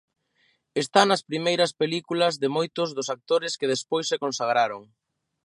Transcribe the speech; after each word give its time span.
Está 0.83 1.01
nas 1.05 1.25
primeiras 1.29 1.71
películas 1.81 2.33
de 2.41 2.47
moitos 2.57 2.89
dos 2.97 3.11
actores 3.15 3.53
que 3.59 3.71
despois 3.73 4.05
se 4.11 4.21
consagraron. 4.23 4.81